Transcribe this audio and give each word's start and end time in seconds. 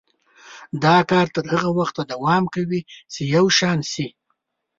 دا 0.83 0.97
کار 1.11 1.27
تر 1.35 1.43
هغه 1.53 1.69
وخته 1.79 2.01
دوام 2.11 2.43
کوي 2.55 2.81
چې 3.13 3.21
یو 3.35 3.45
شان 3.57 3.79
شي. 3.91 4.07